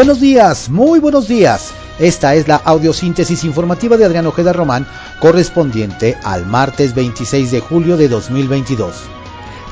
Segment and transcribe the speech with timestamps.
[0.00, 1.72] Buenos días, muy buenos días.
[1.98, 4.86] Esta es la audiosíntesis informativa de Adrián Ojeda Román,
[5.20, 8.94] correspondiente al martes 26 de julio de 2022.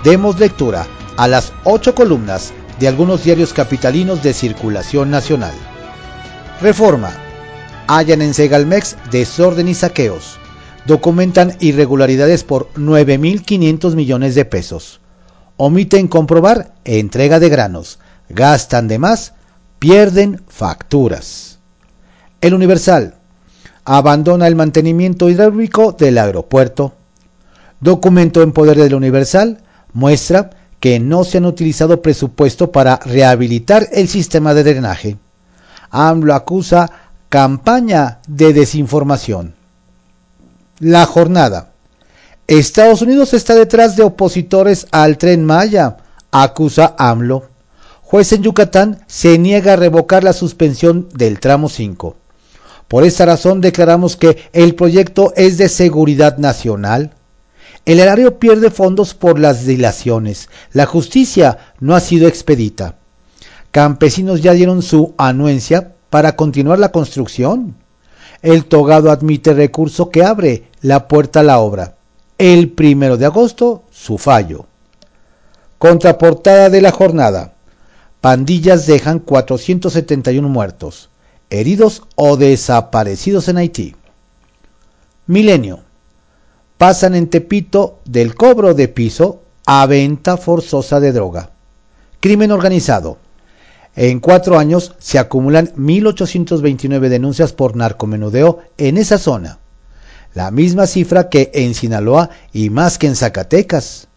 [0.04, 0.86] Demos lectura
[1.16, 5.54] a las ocho columnas de algunos diarios capitalinos de circulación nacional.
[6.60, 7.10] Reforma.
[7.86, 10.36] Hallan en Segalmex desorden y saqueos.
[10.84, 15.00] Documentan irregularidades por 9.500 millones de pesos.
[15.56, 17.98] Omiten comprobar entrega de granos.
[18.28, 19.32] Gastan de más
[19.78, 21.58] pierden facturas.
[22.40, 23.14] El Universal
[23.84, 26.94] abandona el mantenimiento hidráulico del aeropuerto.
[27.80, 29.58] Documento en poder del Universal
[29.92, 30.50] muestra
[30.80, 35.16] que no se han utilizado presupuesto para rehabilitar el sistema de drenaje.
[35.90, 36.90] AMLO acusa
[37.28, 39.54] campaña de desinformación.
[40.78, 41.72] La jornada.
[42.46, 45.96] Estados Unidos está detrás de opositores al tren Maya,
[46.30, 47.57] acusa AMLO
[48.10, 52.16] juez en Yucatán se niega a revocar la suspensión del tramo 5.
[52.88, 57.12] Por esta razón declaramos que el proyecto es de seguridad nacional.
[57.84, 60.48] El erario pierde fondos por las dilaciones.
[60.72, 62.96] La justicia no ha sido expedita.
[63.72, 67.76] Campesinos ya dieron su anuencia para continuar la construcción.
[68.40, 71.96] El togado admite recurso que abre la puerta a la obra.
[72.38, 74.64] El primero de agosto, su fallo.
[75.76, 77.52] Contraportada de la jornada.
[78.20, 81.08] Pandillas dejan 471 muertos,
[81.50, 83.94] heridos o desaparecidos en Haití.
[85.28, 85.80] Milenio.
[86.78, 91.50] Pasan en Tepito del cobro de piso a venta forzosa de droga.
[92.18, 93.18] Crimen organizado.
[93.94, 99.58] En cuatro años se acumulan 1.829 denuncias por narcomenudeo en esa zona.
[100.34, 104.08] La misma cifra que en Sinaloa y más que en Zacatecas.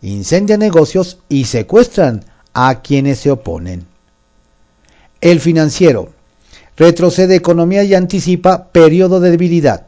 [0.00, 3.86] Incendian negocios y secuestran a quienes se oponen.
[5.20, 6.10] El financiero
[6.76, 9.86] retrocede economía y anticipa periodo de debilidad.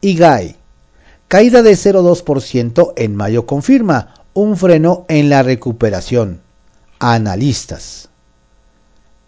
[0.00, 0.56] IGAI,
[1.28, 6.42] caída de 0,2% en mayo confirma un freno en la recuperación.
[6.98, 8.08] Analistas.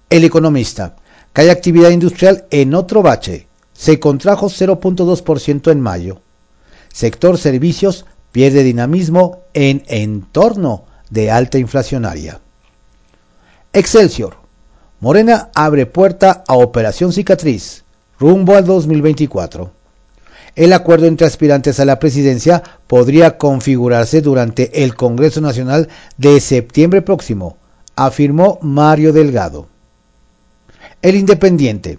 [0.09, 0.97] El economista,
[1.33, 6.21] cae actividad industrial en otro bache, se contrajo 0.2% en mayo.
[6.93, 12.41] Sector servicios pierde dinamismo en entorno de alta inflacionaria.
[13.77, 14.39] Excelsior.
[15.01, 17.85] Morena abre puerta a Operación Cicatriz,
[18.19, 19.71] rumbo al 2024.
[20.55, 27.03] El acuerdo entre aspirantes a la presidencia podría configurarse durante el Congreso Nacional de septiembre
[27.03, 27.59] próximo,
[27.97, 29.69] afirmó Mario Delgado.
[31.03, 31.99] El Independiente.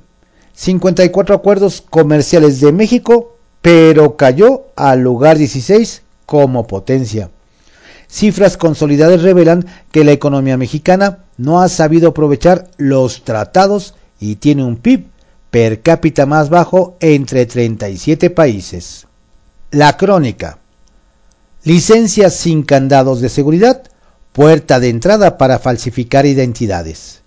[0.54, 7.30] 54 acuerdos comerciales de México, pero cayó al lugar 16 como potencia.
[8.08, 14.64] Cifras consolidadas revelan que la economía mexicana no ha sabido aprovechar los tratados y tiene
[14.64, 15.08] un PIB
[15.52, 19.08] per cápita más bajo entre 37 países.
[19.72, 20.60] La crónica.
[21.64, 23.84] Licencias sin candados de seguridad,
[24.32, 27.22] puerta de entrada para falsificar identidades.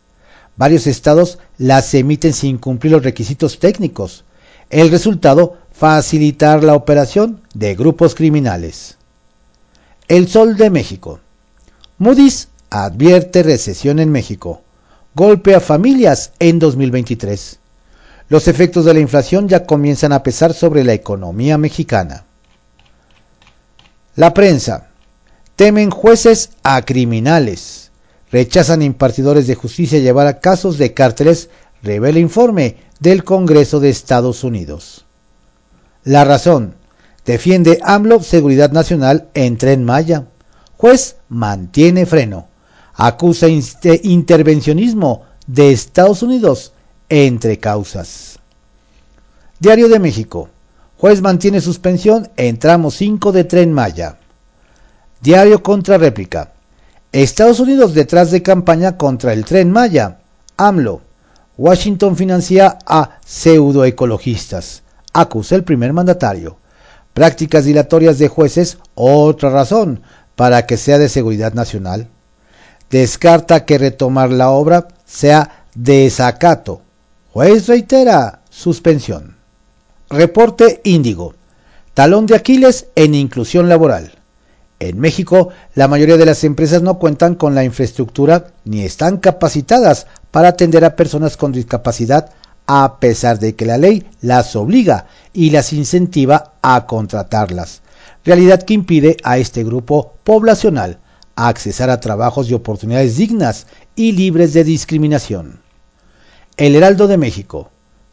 [0.56, 4.24] Varios estados las emiten sin cumplir los requisitos técnicos.
[4.68, 8.96] El resultado, facilitar la operación de grupos criminales.
[10.08, 11.20] El Sol de México.
[11.98, 14.62] Moody's advierte recesión en México.
[15.14, 17.58] Golpe a familias en 2023.
[18.28, 22.24] Los efectos de la inflación ya comienzan a pesar sobre la economía mexicana.
[24.14, 24.86] La prensa.
[25.56, 27.90] Temen jueces a criminales.
[28.30, 31.50] Rechazan impartidores de justicia llevar a casos de cárteles,
[31.82, 35.06] revela informe del Congreso de Estados Unidos.
[36.04, 36.76] La razón.
[37.26, 40.26] Defiende AMLO seguridad nacional en Tren Maya.
[40.76, 42.49] Juez mantiene freno.
[43.02, 46.74] Acusa intervencionismo de Estados Unidos
[47.08, 48.38] entre causas.
[49.58, 50.50] Diario de México.
[50.98, 54.18] Juez mantiene suspensión en tramo 5 de Tren Maya.
[55.22, 56.52] Diario contra réplica.
[57.10, 60.18] Estados Unidos detrás de campaña contra el Tren Maya.
[60.58, 61.00] AMLO.
[61.56, 64.82] Washington financia a pseudoecologistas.
[65.14, 66.58] Acusa el primer mandatario
[67.14, 70.02] prácticas dilatorias de jueces, otra razón
[70.36, 72.08] para que sea de seguridad nacional.
[72.90, 76.82] Descarta que retomar la obra sea desacato.
[77.32, 79.36] Juez reitera suspensión.
[80.08, 81.34] Reporte Índigo.
[81.94, 84.10] Talón de Aquiles en inclusión laboral.
[84.80, 90.08] En México, la mayoría de las empresas no cuentan con la infraestructura ni están capacitadas
[90.32, 92.30] para atender a personas con discapacidad
[92.66, 97.82] a pesar de que la ley las obliga y las incentiva a contratarlas,
[98.24, 100.98] realidad que impide a este grupo poblacional
[101.36, 103.66] accesar a trabajos y oportunidades dignas
[103.96, 105.60] y libres de discriminación.
[106.56, 107.70] El Heraldo de México.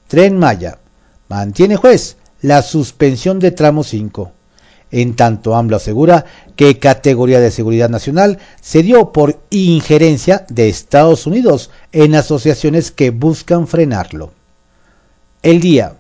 [0.08, 0.80] Tren Maya.
[1.28, 4.32] Mantiene juez la suspensión de tramo 5.
[4.92, 6.26] En tanto, AMLO asegura
[6.56, 13.10] que categoría de seguridad nacional se dio por injerencia de Estados Unidos en asociaciones que
[13.10, 14.32] buscan frenarlo.
[15.42, 15.98] El día.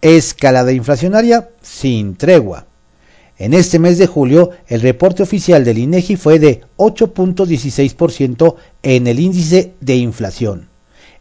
[0.00, 2.66] Escalada inflacionaria sin tregua.
[3.40, 9.18] En este mes de julio, el reporte oficial del INEGI fue de 8.16% en el
[9.18, 10.68] índice de inflación,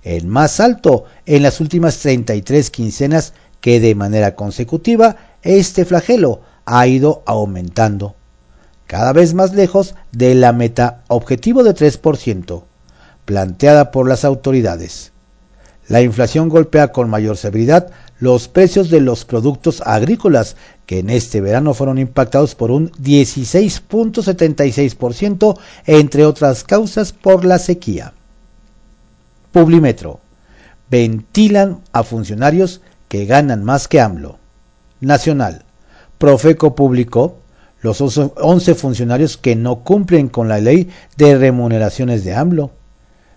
[0.04, 3.31] el más alto en las últimas 33 quincenas
[3.62, 8.16] que de manera consecutiva este flagelo ha ido aumentando,
[8.86, 12.63] cada vez más lejos de la meta objetivo de 3%,
[13.24, 15.13] planteada por las autoridades.
[15.88, 20.56] La inflación golpea con mayor severidad los precios de los productos agrícolas,
[20.86, 28.13] que en este verano fueron impactados por un 16.76%, entre otras causas por la sequía.
[29.51, 30.21] Publimetro.
[30.89, 34.39] Ventilan a funcionarios que ganan más que AMLO.
[35.01, 35.65] Nacional.
[36.18, 37.38] Profeco publicó
[37.81, 42.72] los 11 funcionarios que no cumplen con la ley de remuneraciones de AMLO.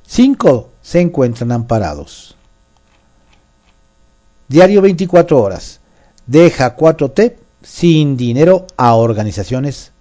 [0.07, 2.37] Cinco se encuentran amparados.
[4.53, 5.81] Diario 24 horas.
[6.27, 9.93] Deja 4T sin dinero a organizaciones.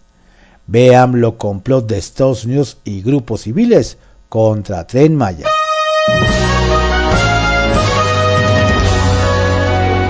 [0.67, 5.47] Ve AMLO complot de Estados Unidos y grupos civiles contra Tren Maya.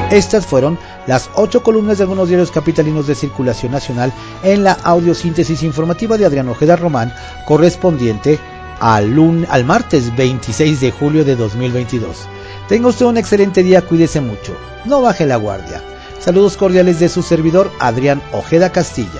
[0.10, 4.12] Estas fueron las ocho columnas de algunos diarios capitalinos de circulación nacional
[4.44, 7.14] en la audiosíntesis informativa de Adrián Ojeda Román,
[7.46, 8.40] correspondiente
[8.80, 12.28] al, al martes 26 de julio de 2022.
[12.72, 15.84] Tenga usted un excelente día, cuídese mucho, no baje la guardia.
[16.22, 19.20] Saludos cordiales de su servidor Adrián Ojeda Castilla.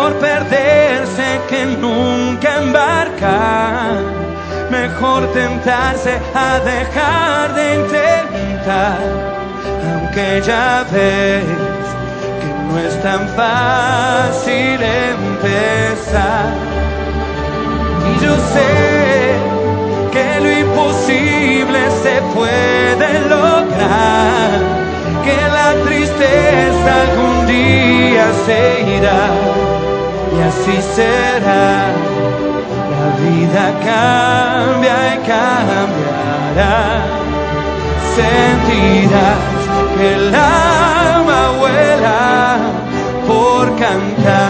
[0.00, 3.98] Mejor perderse que nunca embarcar.
[4.70, 8.98] Mejor tentarse a dejar de intentar,
[9.92, 11.44] aunque ya ves
[12.68, 14.78] no es tan fácil
[15.12, 16.54] empezar.
[18.08, 18.72] Y yo sé
[20.12, 24.50] que lo imposible se puede lograr,
[25.24, 29.49] que la tristeza algún día se irá
[30.50, 31.68] así será.
[32.92, 36.78] La vida cambia y cambiará.
[38.16, 39.42] Sentirás
[39.96, 42.12] que el alma vuela
[43.28, 44.49] por cantar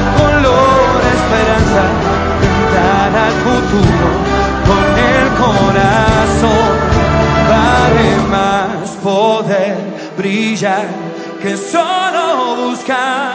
[1.31, 1.83] esperanza,
[2.41, 4.09] tentar al futuro
[4.67, 6.73] con el corazón,
[7.49, 9.77] vale más poder
[10.17, 10.87] brillar
[11.41, 13.33] que solo buscar